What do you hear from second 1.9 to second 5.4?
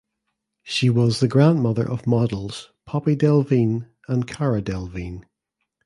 models Poppy Delevingne and Cara Delevingne.